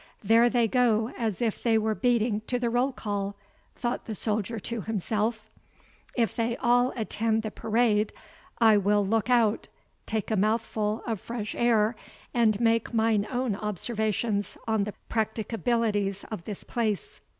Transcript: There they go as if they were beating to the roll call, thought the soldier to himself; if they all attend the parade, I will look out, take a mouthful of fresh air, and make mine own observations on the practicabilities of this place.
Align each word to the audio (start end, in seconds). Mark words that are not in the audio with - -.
There 0.23 0.49
they 0.49 0.67
go 0.67 1.13
as 1.15 1.43
if 1.43 1.61
they 1.61 1.77
were 1.77 1.93
beating 1.93 2.41
to 2.47 2.57
the 2.57 2.71
roll 2.71 2.91
call, 2.91 3.35
thought 3.75 4.05
the 4.05 4.15
soldier 4.15 4.59
to 4.61 4.81
himself; 4.81 5.47
if 6.15 6.35
they 6.35 6.57
all 6.57 6.91
attend 6.95 7.43
the 7.43 7.51
parade, 7.51 8.11
I 8.57 8.77
will 8.77 9.05
look 9.05 9.29
out, 9.29 9.67
take 10.07 10.31
a 10.31 10.35
mouthful 10.35 11.03
of 11.05 11.21
fresh 11.21 11.53
air, 11.53 11.95
and 12.33 12.59
make 12.59 12.95
mine 12.95 13.27
own 13.29 13.55
observations 13.55 14.57
on 14.67 14.85
the 14.85 14.95
practicabilities 15.07 16.25
of 16.31 16.45
this 16.45 16.63
place. 16.63 17.21